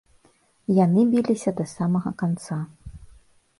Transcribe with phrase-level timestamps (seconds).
[0.85, 2.61] Яны біліся да самага канца.